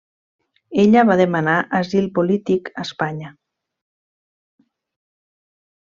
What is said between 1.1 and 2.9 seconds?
demanar asil polític a